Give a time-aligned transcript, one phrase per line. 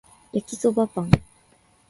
[0.33, 1.11] 焼きそばパン